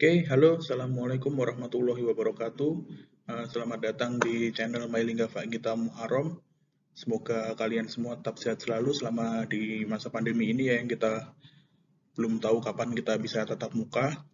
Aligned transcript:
Oke, 0.00 0.24
halo, 0.32 0.56
Assalamualaikum 0.56 1.28
warahmatullahi 1.36 2.00
wabarakatuh. 2.00 2.72
Uh, 3.28 3.44
selamat 3.52 3.84
datang 3.84 4.16
di 4.16 4.48
channel 4.48 4.88
Mailingga 4.88 5.28
Gita 5.44 5.76
Muharram. 5.76 6.40
Semoga 6.96 7.52
kalian 7.52 7.84
semua 7.84 8.16
tetap 8.16 8.40
sehat 8.40 8.64
selalu 8.64 8.96
selama 8.96 9.44
di 9.44 9.84
masa 9.84 10.08
pandemi 10.08 10.56
ini 10.56 10.72
ya, 10.72 10.80
yang 10.80 10.88
kita 10.88 11.36
belum 12.16 12.40
tahu 12.40 12.64
kapan 12.64 12.96
kita 12.96 13.20
bisa 13.20 13.44
tetap 13.44 13.76
muka. 13.76 14.24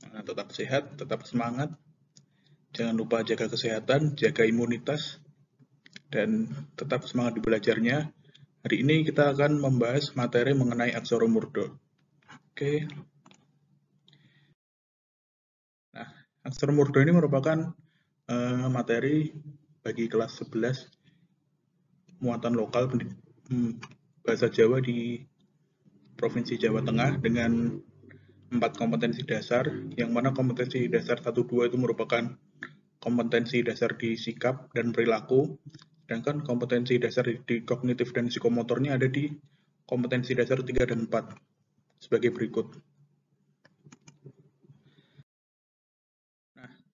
Uh, 0.00 0.24
tetap 0.24 0.48
sehat, 0.48 0.96
tetap 0.96 1.28
semangat. 1.28 1.76
Jangan 2.72 2.96
lupa 2.96 3.20
jaga 3.20 3.52
kesehatan, 3.52 4.16
jaga 4.16 4.48
imunitas, 4.48 5.20
dan 6.08 6.48
tetap 6.72 7.04
semangat 7.04 7.36
di 7.36 7.44
belajarnya. 7.44 8.08
Hari 8.64 8.76
ini 8.80 9.04
kita 9.04 9.36
akan 9.36 9.60
membahas 9.60 10.16
materi 10.16 10.56
mengenai 10.56 10.96
aksara 10.96 11.28
murdo. 11.28 11.68
Oke, 12.48 12.88
Aksara 16.42 16.74
Murdo 16.74 16.98
ini 16.98 17.14
merupakan 17.14 17.54
uh, 18.26 18.66
materi 18.66 19.30
bagi 19.78 20.10
kelas 20.10 20.42
11 20.42 20.90
muatan 22.18 22.58
lokal 22.58 22.90
hmm, 22.90 23.78
bahasa 24.26 24.50
Jawa 24.50 24.82
di 24.82 25.22
Provinsi 26.18 26.58
Jawa 26.58 26.82
Tengah 26.82 27.22
dengan 27.22 27.78
empat 28.52 28.74
kompetensi 28.74 29.22
dasar, 29.22 29.70
yang 29.94 30.10
mana 30.10 30.34
kompetensi 30.34 30.90
dasar 30.90 31.22
1-2 31.22 31.70
itu 31.72 31.78
merupakan 31.78 32.34
kompetensi 32.98 33.62
dasar 33.62 33.94
di 33.94 34.18
sikap 34.18 34.70
dan 34.74 34.90
perilaku, 34.90 35.56
sedangkan 36.04 36.42
kompetensi 36.42 36.98
dasar 36.98 37.26
di 37.26 37.62
kognitif 37.62 38.10
dan 38.10 38.26
psikomotornya 38.26 38.98
ada 38.98 39.06
di 39.06 39.30
kompetensi 39.86 40.34
dasar 40.34 40.58
3 40.58 40.90
dan 40.90 41.06
4 41.06 42.02
sebagai 42.02 42.34
berikut. 42.34 42.76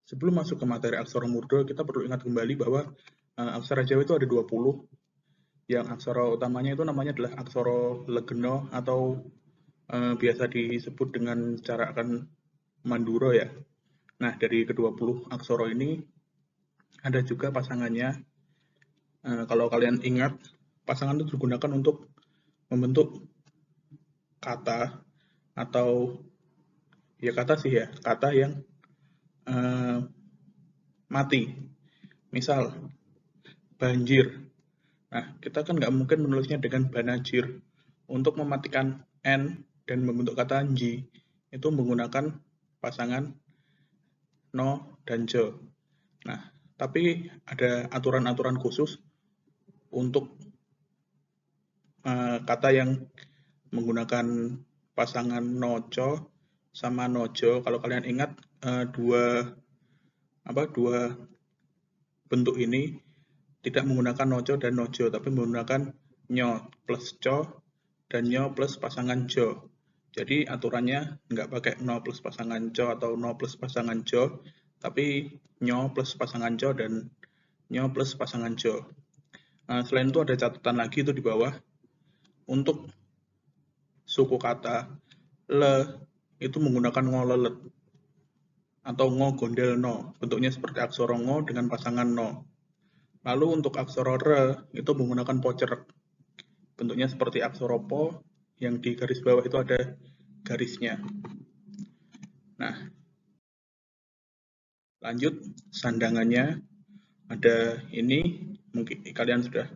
Sebelum 0.09 0.41
masuk 0.41 0.57
ke 0.57 0.65
materi 0.65 0.97
aksara 0.97 1.29
murdo, 1.29 1.69
kita 1.69 1.85
perlu 1.85 2.09
ingat 2.09 2.25
kembali 2.25 2.57
bahwa 2.57 2.89
uh, 3.37 3.51
aksara 3.61 3.85
Jawa 3.85 4.09
itu 4.09 4.17
ada 4.17 4.25
20, 4.25 4.89
yang 5.69 5.85
aksara 5.93 6.25
utamanya 6.33 6.73
itu 6.73 6.81
namanya 6.81 7.13
adalah 7.13 7.37
aksara 7.45 8.09
legeno 8.09 8.73
atau 8.73 9.21
uh, 9.93 10.17
biasa 10.17 10.49
disebut 10.49 11.13
dengan 11.13 11.61
cara 11.61 11.93
akan 11.93 12.25
manduro 12.89 13.37
ya. 13.37 13.53
Nah, 14.25 14.33
dari 14.41 14.65
ke-20 14.65 15.29
aksara 15.29 15.69
ini 15.77 16.01
ada 17.05 17.21
juga 17.21 17.53
pasangannya. 17.53 18.25
Uh, 19.29 19.45
kalau 19.45 19.69
kalian 19.69 20.01
ingat, 20.01 20.41
pasangan 20.89 21.21
itu 21.21 21.37
digunakan 21.37 21.69
untuk 21.69 22.09
membentuk 22.73 23.29
kata 24.41 25.05
atau 25.53 26.17
ya 27.21 27.37
kata 27.37 27.61
sih 27.61 27.77
ya, 27.77 27.93
kata 28.01 28.33
yang 28.33 28.65
uh, 29.49 30.05
mati. 31.09 31.49
Misal, 32.29 32.93
banjir. 33.81 34.45
Nah, 35.09 35.41
kita 35.41 35.65
kan 35.65 35.81
nggak 35.81 35.95
mungkin 35.97 36.29
menulisnya 36.29 36.61
dengan 36.61 36.93
banajir. 36.93 37.65
Untuk 38.09 38.37
mematikan 38.41 39.05
N 39.25 39.65
dan 39.89 39.99
membentuk 40.05 40.37
kata 40.37 40.65
J, 40.73 41.05
itu 41.53 41.69
menggunakan 41.73 42.37
pasangan 42.81 43.33
no 44.53 45.01
dan 45.05 45.29
jo. 45.29 45.61
Nah, 46.25 46.41
tapi 46.77 47.29
ada 47.45 47.89
aturan-aturan 47.93 48.57
khusus 48.57 49.01
untuk 49.93 50.37
uh, 52.05 52.41
kata 52.45 52.69
yang 52.73 52.91
menggunakan 53.73 54.57
pasangan 54.97 55.45
noco 55.45 56.33
sama 56.73 57.09
nojo. 57.09 57.61
Kalau 57.61 57.79
kalian 57.81 58.09
ingat, 58.09 58.37
uh, 58.65 58.85
dua 58.91 59.55
apa 60.49 60.63
dua 60.73 61.13
bentuk 62.29 62.57
ini 62.57 62.97
tidak 63.61 63.85
menggunakan 63.85 64.27
nojo 64.29 64.55
dan 64.57 64.79
nojo 64.79 65.11
tapi 65.13 65.29
menggunakan 65.29 65.93
nyo 66.33 66.69
plus 66.85 67.17
co 67.21 67.65
dan 68.09 68.29
nyo 68.29 68.53
plus 68.57 68.81
pasangan 68.81 69.29
jo. 69.29 69.69
Jadi 70.17 70.49
aturannya 70.49 71.21
nggak 71.29 71.49
pakai 71.53 71.73
no 71.85 72.01
plus 72.01 72.25
pasangan 72.25 72.73
co 72.73 72.85
atau 72.97 73.15
no 73.15 73.37
plus 73.37 73.55
pasangan 73.61 74.03
jo 74.09 74.41
tapi 74.81 75.37
nyo 75.61 75.93
plus 75.93 76.17
pasangan 76.17 76.57
co 76.57 76.73
dan 76.73 77.13
nyo 77.69 77.93
plus 77.93 78.17
pasangan 78.17 78.57
jo. 78.57 78.89
Nah, 79.69 79.85
selain 79.85 80.09
itu 80.09 80.25
ada 80.25 80.33
catatan 80.33 80.81
lagi 80.81 81.05
itu 81.05 81.13
di 81.13 81.21
bawah. 81.21 81.53
Untuk 82.49 82.89
suku 84.09 84.41
kata 84.41 84.89
le 85.53 86.01
itu 86.41 86.57
menggunakan 86.57 87.05
ngolelet 87.05 87.57
atau 88.89 89.13
ngo 89.13 89.37
gondel 89.37 89.77
no. 89.77 90.17
Bentuknya 90.17 90.49
seperti 90.49 90.81
aksara 90.81 91.13
ngo 91.21 91.45
dengan 91.45 91.69
pasangan 91.69 92.09
no. 92.09 92.49
Lalu 93.29 93.61
untuk 93.61 93.77
aksara 93.77 94.17
re 94.17 94.57
itu 94.73 94.89
menggunakan 94.97 95.45
pocerek. 95.45 95.85
Bentuknya 96.73 97.05
seperti 97.13 97.45
aksara 97.45 97.77
po 97.85 98.25
yang 98.57 98.81
di 98.81 98.97
garis 98.97 99.21
bawah 99.21 99.45
itu 99.45 99.61
ada 99.61 100.01
garisnya. 100.41 100.97
Nah, 102.57 102.75
lanjut 105.05 105.37
sandangannya 105.69 106.65
ada 107.29 107.85
ini 107.93 108.49
mungkin 108.73 109.05
kalian 109.13 109.45
sudah 109.45 109.69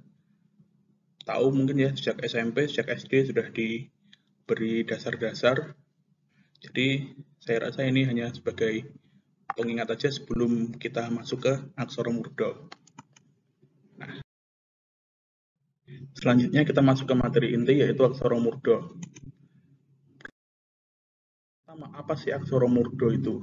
tahu 1.28 1.52
mungkin 1.52 1.84
ya 1.84 1.90
sejak 1.92 2.24
SMP, 2.24 2.64
sejak 2.64 2.96
SD 2.96 3.28
sudah 3.28 3.46
diberi 3.52 4.88
dasar-dasar. 4.88 5.76
Jadi 6.62 7.12
saya 7.42 7.68
rasa 7.68 7.84
ini 7.84 8.06
hanya 8.06 8.30
sebagai 8.30 9.01
pengingat 9.56 9.88
aja 9.92 10.08
sebelum 10.08 10.76
kita 10.76 11.08
masuk 11.12 11.44
ke 11.44 11.52
aksara 11.76 12.10
murdo. 12.10 12.68
Nah, 14.00 14.20
selanjutnya 16.16 16.62
kita 16.64 16.80
masuk 16.80 17.08
ke 17.08 17.14
materi 17.16 17.52
inti 17.52 17.80
yaitu 17.80 18.02
aksara 18.04 18.36
murdo. 18.36 18.96
Pertama, 21.62 21.88
apa 21.96 22.14
sih 22.20 22.32
aksara 22.32 22.68
murdo 22.68 23.08
itu? 23.08 23.34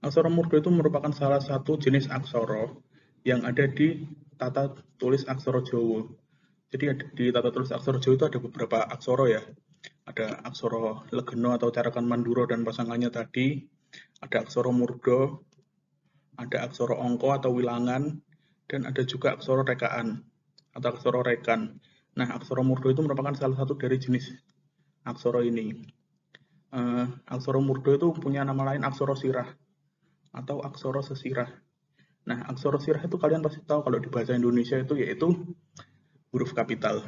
Aksara 0.00 0.30
murdo 0.32 0.56
itu 0.56 0.70
merupakan 0.72 1.12
salah 1.12 1.40
satu 1.42 1.76
jenis 1.76 2.08
aksara 2.08 2.72
yang 3.26 3.42
ada 3.42 3.66
di 3.66 4.06
tata 4.38 4.72
tulis 4.96 5.26
aksara 5.26 5.60
Jawa. 5.66 6.06
Jadi 6.70 6.84
di 7.16 7.24
tata 7.34 7.50
tulis 7.50 7.72
aksara 7.72 7.98
Jawa 8.00 8.14
itu 8.14 8.26
ada 8.28 8.38
beberapa 8.40 8.78
aksara 8.86 9.24
ya. 9.28 9.42
Ada 10.06 10.46
aksara 10.46 11.10
legeno 11.10 11.52
atau 11.58 11.68
carakan 11.74 12.06
manduro 12.06 12.46
dan 12.46 12.62
pasangannya 12.62 13.10
tadi, 13.10 13.66
ada 14.20 14.42
aksara 14.42 14.72
murdo, 14.72 15.44
ada 16.40 16.68
aksara 16.68 16.96
ongko 16.96 17.36
atau 17.36 17.50
wilangan, 17.52 18.20
dan 18.66 18.80
ada 18.88 19.02
juga 19.06 19.36
aksara 19.36 19.62
rekaan 19.62 20.24
atau 20.72 20.88
aksara 20.92 21.20
rekan. 21.24 21.80
Nah, 22.16 22.32
aksara 22.32 22.64
murdo 22.64 22.88
itu 22.88 23.00
merupakan 23.04 23.36
salah 23.36 23.56
satu 23.56 23.76
dari 23.76 24.00
jenis 24.00 24.32
aksara 25.04 25.44
ini. 25.44 25.84
Uh, 26.72 27.08
aksara 27.28 27.60
murdo 27.62 27.94
itu 27.94 28.08
punya 28.16 28.42
nama 28.42 28.74
lain 28.74 28.82
aksara 28.82 29.14
sirah 29.14 29.48
atau 30.32 30.60
aksara 30.64 31.00
sesirah. 31.04 31.48
Nah, 32.26 32.42
aksara 32.50 32.82
sirah 32.82 33.00
itu 33.04 33.16
kalian 33.16 33.40
pasti 33.44 33.62
tahu 33.62 33.86
kalau 33.86 33.98
di 34.02 34.10
bahasa 34.10 34.34
Indonesia 34.34 34.76
itu 34.80 34.98
yaitu 34.98 35.30
huruf 36.34 36.52
kapital 36.52 37.06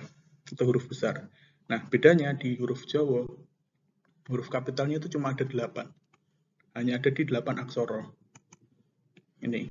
atau 0.49 0.65
huruf 0.65 0.87
besar. 0.87 1.29
Nah, 1.69 1.85
bedanya 1.91 2.33
di 2.33 2.57
huruf 2.57 2.87
Jawa, 2.89 3.29
huruf 4.31 4.49
kapitalnya 4.49 5.03
itu 5.03 5.13
cuma 5.13 5.37
ada 5.37 5.45
delapan 5.45 5.93
hanya 6.79 7.03
ada 7.03 7.11
di 7.11 7.27
8 7.27 7.59
aksara. 7.59 8.07
Ini. 9.43 9.67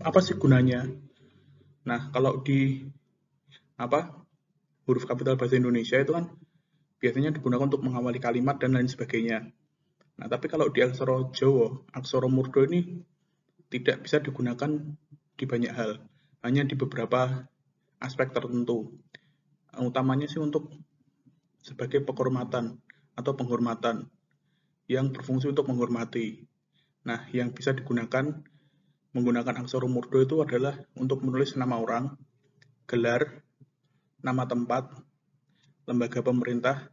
Apa 0.00 0.18
sih 0.24 0.40
gunanya? 0.40 0.88
Nah, 1.84 2.08
kalau 2.08 2.40
di 2.40 2.88
apa 3.76 4.14
huruf 4.88 5.04
kapital 5.04 5.36
bahasa 5.36 5.58
Indonesia 5.58 5.98
itu 6.00 6.14
kan 6.14 6.32
biasanya 7.02 7.34
digunakan 7.34 7.66
untuk 7.66 7.82
mengawali 7.82 8.22
kalimat 8.22 8.56
dan 8.56 8.72
lain 8.78 8.88
sebagainya. 8.88 9.50
Nah, 10.16 10.26
tapi 10.30 10.46
kalau 10.46 10.70
di 10.70 10.80
aksara 10.80 11.28
Jawa, 11.34 11.82
aksara 11.92 12.30
murdo 12.30 12.62
ini 12.64 13.02
tidak 13.68 14.04
bisa 14.06 14.20
digunakan 14.22 14.70
di 15.34 15.44
banyak 15.48 15.72
hal, 15.72 15.98
hanya 16.44 16.62
di 16.62 16.76
beberapa 16.78 17.48
aspek 17.98 18.30
tertentu. 18.30 18.92
Utamanya 19.72 20.28
sih 20.28 20.38
untuk 20.38 20.68
sebagai 21.62 22.02
penghormatan 22.04 22.81
atau 23.18 23.32
penghormatan 23.36 24.08
yang 24.88 25.12
berfungsi 25.12 25.50
untuk 25.50 25.68
menghormati. 25.68 26.44
Nah, 27.08 27.26
yang 27.34 27.50
bisa 27.52 27.74
digunakan 27.74 28.42
menggunakan 29.12 29.64
aksara 29.64 29.84
murdo 29.88 30.18
itu 30.22 30.40
adalah 30.40 30.78
untuk 30.96 31.20
menulis 31.20 31.54
nama 31.58 31.76
orang, 31.76 32.16
gelar, 32.88 33.44
nama 34.24 34.48
tempat, 34.48 34.88
lembaga 35.84 36.24
pemerintah, 36.24 36.88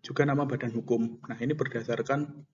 juga 0.00 0.22
nama 0.24 0.46
badan 0.46 0.70
hukum. 0.72 1.18
Nah, 1.26 1.38
ini 1.40 1.56
berdasarkan 1.56 2.46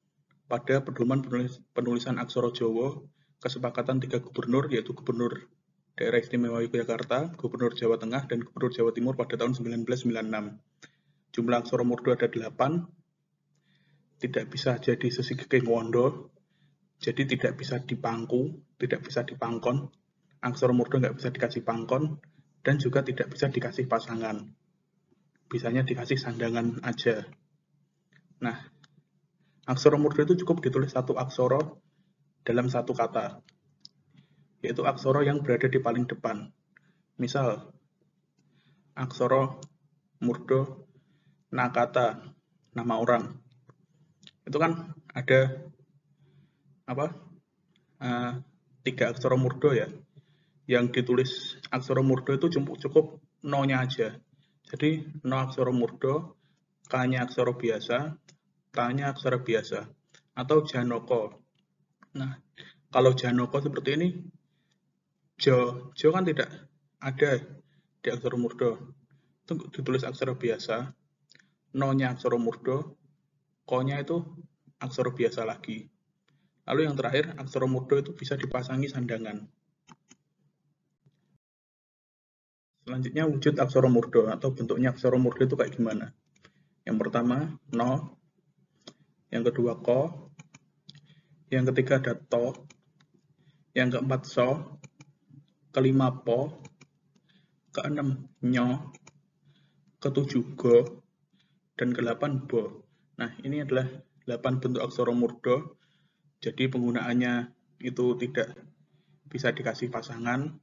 pada 0.46 0.82
pedoman 0.82 1.20
penulis, 1.26 1.58
penulisan 1.74 2.22
aksara 2.22 2.54
Jawa 2.54 3.02
kesepakatan 3.42 4.00
tiga 4.00 4.22
gubernur 4.22 4.70
yaitu 4.72 4.96
gubernur 4.96 5.50
daerah 5.96 6.20
istimewa 6.20 6.60
Yogyakarta, 6.60 7.32
gubernur 7.40 7.72
Jawa 7.72 7.96
Tengah, 7.96 8.28
dan 8.28 8.44
gubernur 8.44 8.72
Jawa 8.72 8.92
Timur 8.92 9.16
pada 9.16 9.40
tahun 9.40 9.56
1996. 9.56 10.60
Jumlah 11.36 11.60
aksara 11.60 11.84
murdo 11.84 12.16
ada 12.16 12.32
8, 12.32 12.48
tidak 14.24 14.48
bisa 14.48 14.80
jadi 14.80 15.04
sesigege 15.12 15.60
wondo, 15.68 16.32
jadi 16.96 17.28
tidak 17.28 17.60
bisa 17.60 17.76
dipangku, 17.84 18.56
tidak 18.80 19.04
bisa 19.04 19.20
dipangkon, 19.20 19.92
aksara 20.40 20.72
murdo 20.72 20.96
nggak 20.96 21.12
bisa 21.12 21.28
dikasih 21.28 21.60
pangkon, 21.60 22.16
dan 22.64 22.80
juga 22.80 23.04
tidak 23.04 23.28
bisa 23.28 23.52
dikasih 23.52 23.84
pasangan. 23.84 24.48
Bisanya 25.52 25.84
dikasih 25.84 26.16
sandangan 26.16 26.80
aja. 26.80 27.28
Nah, 28.40 28.56
aksara 29.68 30.00
murdo 30.00 30.24
itu 30.24 30.40
cukup 30.40 30.64
ditulis 30.64 30.96
satu 30.96 31.20
aksara 31.20 31.60
dalam 32.48 32.72
satu 32.72 32.96
kata, 32.96 33.44
yaitu 34.64 34.88
aksara 34.88 35.20
yang 35.20 35.44
berada 35.44 35.68
di 35.68 35.84
paling 35.84 36.08
depan. 36.08 36.48
Misal, 37.20 37.76
aksara 38.96 39.60
murdo 40.24 40.85
nakata 41.52 42.34
nama 42.74 42.94
orang. 42.98 43.24
Itu 44.46 44.58
kan 44.62 44.94
ada 45.10 45.66
apa 46.86 47.06
uh, 48.02 48.32
tiga 48.86 49.10
aksara 49.10 49.34
murdo 49.34 49.74
ya. 49.74 49.90
Yang 50.66 51.02
ditulis 51.02 51.30
aksara 51.70 52.02
murdo 52.02 52.34
itu 52.34 52.46
cukup 52.58 52.76
cukup 52.82 53.06
no-nya 53.46 53.82
aja. 53.82 54.18
Jadi 54.66 55.22
no 55.26 55.38
aksara 55.38 55.70
murdo 55.70 56.38
k-nya 56.86 57.26
aksara 57.26 57.54
biasa 57.54 58.14
t-nya 58.70 59.10
aksara 59.10 59.42
biasa 59.42 59.86
atau 60.38 60.62
janoko. 60.62 61.42
Nah 62.14 62.38
kalau 62.90 63.14
janoko 63.14 63.58
seperti 63.58 63.90
ini 63.98 64.08
jo 65.38 65.90
jo 65.94 66.08
kan 66.14 66.26
tidak 66.26 66.50
ada 67.02 67.30
di 68.02 68.08
aksara 68.10 68.36
murdo. 68.38 68.94
Itu 69.46 69.70
ditulis 69.70 70.02
aksara 70.02 70.34
biasa, 70.34 70.90
no-nya 71.76 72.16
aksara 72.16 72.40
murdo, 72.40 72.96
ko-nya 73.68 74.00
itu 74.00 74.24
aksara 74.80 75.12
biasa 75.12 75.44
lagi. 75.44 75.92
Lalu 76.64 76.88
yang 76.88 76.96
terakhir, 76.96 77.36
aksara 77.36 77.68
murdo 77.68 78.00
itu 78.00 78.16
bisa 78.16 78.34
dipasangi 78.34 78.88
sandangan. 78.88 79.44
Selanjutnya 82.86 83.28
wujud 83.28 83.54
aksara 83.60 83.92
murdo 83.92 84.32
atau 84.32 84.56
bentuknya 84.56 84.96
aksara 84.96 85.20
murdo 85.20 85.44
itu 85.44 85.54
kayak 85.54 85.76
gimana? 85.76 86.16
Yang 86.88 86.96
pertama, 87.02 87.60
no. 87.76 88.16
Yang 89.28 89.52
kedua, 89.52 89.76
ko. 89.78 90.32
Yang 91.52 91.74
ketiga 91.74 92.00
ada 92.00 92.14
to. 92.16 92.56
Yang 93.76 94.00
keempat, 94.00 94.20
so. 94.24 94.80
Kelima, 95.76 96.08
po. 96.24 96.62
Keenam, 97.74 98.32
nyo 98.40 98.96
ketujuh 100.00 100.54
go, 100.54 101.02
dan 101.76 101.92
ke-8 101.92 102.48
bo. 102.48 102.82
Nah, 103.20 103.32
ini 103.44 103.60
adalah 103.62 103.86
8 104.24 104.60
bentuk 104.60 104.82
aksara 104.82 105.12
murdo. 105.12 105.76
Jadi 106.40 106.68
penggunaannya 106.68 107.52
itu 107.80 108.04
tidak 108.20 108.56
bisa 109.28 109.52
dikasih 109.52 109.92
pasangan, 109.92 110.56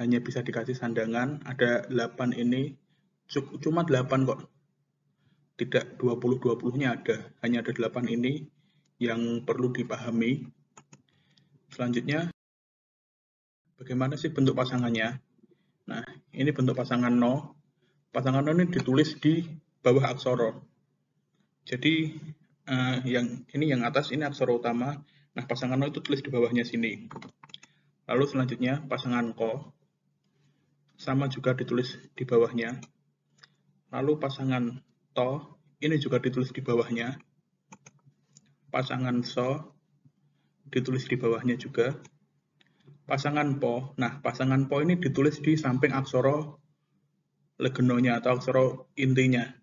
hanya 0.00 0.18
bisa 0.20 0.44
dikasih 0.44 0.76
sandangan. 0.76 1.44
Ada 1.44 1.88
8 1.88 2.36
ini, 2.36 2.76
cuma 3.60 3.84
8 3.84 4.28
kok. 4.28 4.48
Tidak 5.60 6.00
20-20-nya 6.00 6.88
ada, 6.88 7.36
hanya 7.44 7.60
ada 7.60 7.72
8 7.72 8.08
ini 8.08 8.48
yang 8.96 9.44
perlu 9.44 9.72
dipahami. 9.72 10.48
Selanjutnya, 11.68 12.32
bagaimana 13.76 14.16
sih 14.16 14.32
bentuk 14.32 14.56
pasangannya? 14.56 15.20
Nah, 15.88 16.04
ini 16.32 16.50
bentuk 16.52 16.76
pasangan 16.76 17.12
no, 17.12 17.60
pasangan 18.08 18.46
ini 18.52 18.68
ditulis 18.68 19.16
di 19.20 19.44
bawah 19.80 20.12
aksara. 20.12 20.56
Jadi 21.64 22.16
uh, 22.68 23.00
yang 23.04 23.44
ini 23.52 23.72
yang 23.72 23.82
atas 23.84 24.12
ini 24.14 24.24
aksara 24.24 24.52
utama. 24.54 25.00
Nah, 25.30 25.44
pasangan 25.46 25.78
no 25.78 25.86
itu 25.86 26.02
tulis 26.02 26.20
di 26.20 26.30
bawahnya 26.32 26.66
sini. 26.66 27.06
Lalu 28.10 28.24
selanjutnya 28.26 28.82
pasangan 28.90 29.30
ko 29.38 29.70
sama 30.98 31.30
juga 31.30 31.54
ditulis 31.54 31.96
di 32.12 32.26
bawahnya. 32.26 32.82
Lalu 33.94 34.18
pasangan 34.18 34.82
to 35.14 35.58
ini 35.80 35.96
juga 35.96 36.18
ditulis 36.18 36.50
di 36.50 36.60
bawahnya. 36.60 37.16
Pasangan 38.70 39.22
so 39.22 39.78
ditulis 40.70 41.06
di 41.06 41.16
bawahnya 41.18 41.58
juga. 41.58 41.98
Pasangan 43.06 43.58
po, 43.58 43.94
nah 43.98 44.22
pasangan 44.22 44.70
po 44.70 44.78
ini 44.82 44.94
ditulis 44.94 45.42
di 45.42 45.58
samping 45.58 45.90
aksara 45.90 46.46
legenonya 47.58 48.22
atau 48.22 48.38
aksara 48.38 48.64
intinya. 48.94 49.59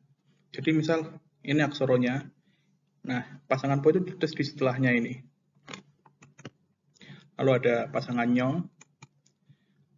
Jadi 0.52 0.70
misal 0.74 1.20
ini 1.44 1.62
aksoronya, 1.64 2.28
nah 3.06 3.24
pasangan 3.48 3.80
po 3.84 3.92
itu 3.94 4.04
ditulis 4.04 4.34
di 4.36 4.44
setelahnya 4.44 4.92
ini. 4.96 5.14
Lalu 7.38 7.52
ada 7.62 7.76
pasangan 7.94 8.26
nyong, 8.26 8.66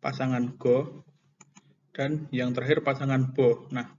pasangan 0.04 0.60
go, 0.60 1.08
dan 1.96 2.28
yang 2.36 2.52
terakhir 2.52 2.84
pasangan 2.84 3.32
bo. 3.32 3.68
Nah, 3.72 3.96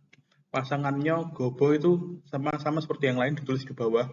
pasangannya 0.50 1.32
gobo 1.32 1.72
itu 1.72 2.20
sama-sama 2.28 2.82
seperti 2.82 3.12
yang 3.12 3.18
lain 3.22 3.38
ditulis 3.38 3.64
di 3.64 3.72
bawah. 3.72 4.08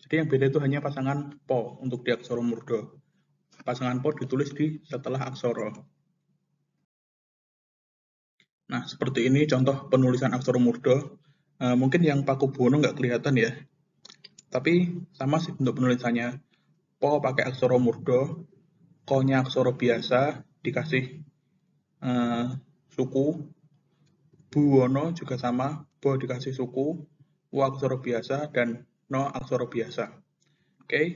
Jadi 0.00 0.24
yang 0.24 0.28
beda 0.32 0.48
itu 0.48 0.58
hanya 0.64 0.80
pasangan 0.80 1.36
po 1.44 1.76
untuk 1.84 2.04
di 2.06 2.16
aksara 2.16 2.40
murdo. 2.40 3.00
Pasangan 3.60 4.00
po 4.00 4.16
ditulis 4.16 4.56
di 4.56 4.80
setelah 4.88 5.28
aksara. 5.28 5.76
Nah, 8.70 8.82
seperti 8.86 9.26
ini 9.28 9.44
contoh 9.44 9.90
penulisan 9.92 10.32
aksara 10.32 10.56
murdo. 10.56 11.20
Uh, 11.60 11.76
mungkin 11.76 12.00
yang 12.00 12.24
Paku 12.24 12.48
Buwono 12.48 12.80
nggak 12.80 12.96
kelihatan 12.96 13.36
ya. 13.36 13.52
Tapi 14.48 15.04
sama 15.12 15.36
sih 15.38 15.52
untuk 15.52 15.76
penulisannya. 15.76 16.40
Po 16.96 17.20
pakai 17.20 17.52
aksara 17.52 17.76
murdo, 17.76 18.48
ko-nya 19.04 19.44
biasa, 19.44 20.44
dikasih 20.64 21.20
uh, 22.00 22.56
suku. 22.92 23.44
Buwono 24.50 25.14
juga 25.14 25.38
sama, 25.38 25.86
bo 26.02 26.16
dikasih 26.18 26.50
suku, 26.50 27.06
wa 27.54 27.62
aksara 27.70 28.00
biasa, 28.00 28.50
dan 28.50 28.88
no 29.12 29.28
aksara 29.28 29.68
biasa. 29.68 30.16
Oke. 30.80 30.88
Okay? 30.88 31.06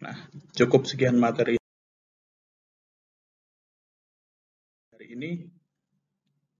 Nah, 0.00 0.16
cukup 0.56 0.88
sekian 0.88 1.20
materi 1.20 1.60
ini. 5.20 5.44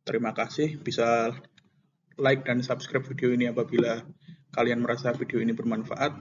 Terima 0.05 0.35
kasih 0.35 0.77
bisa 0.83 1.33
like 2.21 2.45
dan 2.45 2.61
subscribe 2.61 3.03
video 3.03 3.33
ini 3.33 3.49
apabila 3.49 4.05
kalian 4.53 4.85
merasa 4.85 5.17
video 5.17 5.41
ini 5.41 5.57
bermanfaat. 5.57 6.21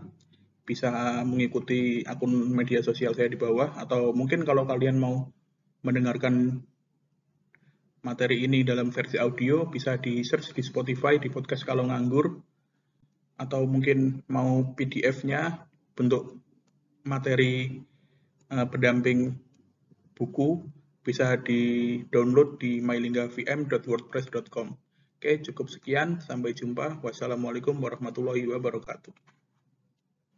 Bisa 0.63 0.89
mengikuti 1.25 2.05
akun 2.05 2.53
media 2.53 2.79
sosial 2.79 3.17
saya 3.17 3.27
di 3.27 3.37
bawah 3.37 3.75
atau 3.75 4.15
mungkin 4.15 4.47
kalau 4.47 4.63
kalian 4.69 5.01
mau 5.01 5.27
mendengarkan 5.81 6.63
materi 7.99 8.47
ini 8.47 8.63
dalam 8.63 8.95
versi 8.95 9.19
audio 9.19 9.67
bisa 9.67 9.99
di 9.99 10.23
search 10.23 10.55
di 10.55 10.63
Spotify 10.63 11.19
di 11.19 11.27
podcast 11.27 11.67
kalau 11.67 11.91
nganggur 11.91 12.39
atau 13.39 13.67
mungkin 13.67 14.23
mau 14.31 14.63
PDF-nya 14.75 15.67
bentuk 15.95 16.39
materi 17.03 17.83
uh, 18.51 18.67
pendamping 18.67 19.35
buku 20.15 20.63
bisa 21.03 21.35
di-download 21.39 22.59
di 22.59 22.83
mylinggavm.wordpress.com. 22.83 24.88
Oke, 25.19 25.35
cukup 25.51 25.67
sekian. 25.67 26.23
Sampai 26.23 26.55
jumpa. 26.55 27.03
Wassalamualaikum 27.03 27.75
warahmatullahi 27.75 28.47
wabarakatuh. 28.55 29.11